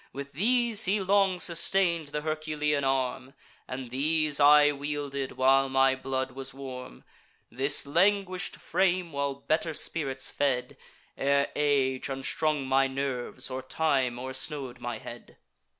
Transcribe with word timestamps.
With 0.13 0.31
these 0.31 0.85
he 0.85 0.99
long 0.99 1.39
sustain'd 1.39 2.07
th' 2.11 2.23
Herculean 2.23 2.83
arm; 2.83 3.35
And 3.67 3.91
these 3.91 4.39
I 4.39 4.71
wielded 4.71 5.33
while 5.33 5.69
my 5.69 5.93
blood 5.95 6.31
was 6.31 6.55
warm, 6.55 7.03
This 7.51 7.85
languish'd 7.85 8.59
frame 8.59 9.11
while 9.11 9.35
better 9.35 9.75
spirits 9.75 10.31
fed, 10.31 10.75
Ere 11.15 11.49
age 11.55 12.09
unstrung 12.09 12.65
my 12.65 12.87
nerves, 12.87 13.51
or 13.51 13.61
time 13.61 14.17
o'ersnow'd 14.17 14.79
my 14.79 14.97
head. 14.97 15.37